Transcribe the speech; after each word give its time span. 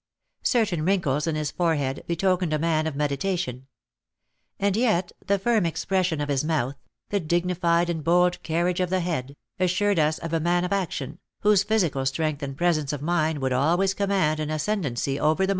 Certain 0.41 0.83
wrinkles 0.83 1.27
in 1.27 1.35
his 1.35 1.51
forehead 1.51 2.03
betokened 2.07 2.53
a 2.53 2.57
man 2.57 2.87
of 2.87 2.95
meditation; 2.95 3.67
and 4.59 4.75
yet 4.75 5.11
the 5.23 5.37
firm 5.37 5.63
expression 5.63 6.19
of 6.19 6.27
his 6.27 6.43
mouth, 6.43 6.75
the 7.09 7.19
dignified 7.19 7.87
and 7.87 8.03
bold 8.03 8.41
carriage 8.41 8.79
of 8.79 8.89
the 8.89 9.01
head, 9.01 9.37
assured 9.59 9.99
us 9.99 10.17
of 10.17 10.31
the 10.31 10.39
man 10.39 10.65
of 10.65 10.73
action, 10.73 11.19
whose 11.41 11.61
physical 11.61 12.03
strength 12.07 12.41
and 12.41 12.57
presence 12.57 12.91
of 12.91 13.03
mind 13.03 13.43
would 13.43 13.53
always 13.53 13.93
command 13.93 14.39
an 14.39 14.49
ascendancy 14.49 15.19
over 15.19 15.43
the 15.43 15.43
multitude. 15.43 15.49